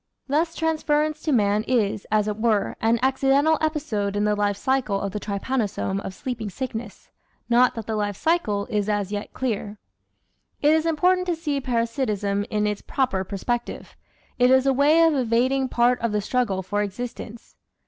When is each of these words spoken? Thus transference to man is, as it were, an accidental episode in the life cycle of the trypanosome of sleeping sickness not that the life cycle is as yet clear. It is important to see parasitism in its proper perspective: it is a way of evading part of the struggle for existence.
Thus 0.27 0.55
transference 0.55 1.21
to 1.21 1.31
man 1.31 1.61
is, 1.65 2.07
as 2.11 2.27
it 2.27 2.37
were, 2.37 2.75
an 2.81 2.97
accidental 3.03 3.59
episode 3.61 4.15
in 4.15 4.23
the 4.23 4.33
life 4.35 4.57
cycle 4.57 4.99
of 4.99 5.11
the 5.11 5.19
trypanosome 5.19 5.99
of 5.99 6.15
sleeping 6.15 6.49
sickness 6.49 7.11
not 7.51 7.75
that 7.75 7.85
the 7.85 7.95
life 7.95 8.15
cycle 8.17 8.65
is 8.71 8.89
as 8.89 9.11
yet 9.11 9.31
clear. 9.31 9.77
It 10.59 10.73
is 10.73 10.87
important 10.87 11.27
to 11.27 11.35
see 11.35 11.61
parasitism 11.61 12.45
in 12.49 12.65
its 12.65 12.81
proper 12.81 13.23
perspective: 13.23 13.95
it 14.39 14.49
is 14.49 14.65
a 14.65 14.73
way 14.73 15.03
of 15.03 15.13
evading 15.13 15.69
part 15.69 15.99
of 16.01 16.13
the 16.13 16.21
struggle 16.21 16.63
for 16.63 16.81
existence. 16.81 17.55